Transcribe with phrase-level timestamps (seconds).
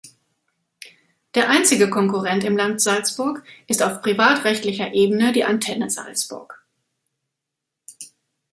[1.35, 6.65] Der einzige Konkurrent im Land Salzburg ist auf privatrechtlicher Ebene die Antenne Salzburg.